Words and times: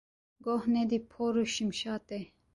Goh 0.43 0.63
nedî 0.75 0.99
por 1.11 1.33
û 1.41 1.43
şimşatê. 1.55 2.21